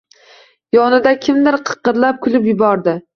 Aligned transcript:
Yonida 0.77 1.13
kimdir 1.25 1.57
qiqirlab 1.71 2.17
kulib 2.25 2.49
yubordi. 2.51 2.97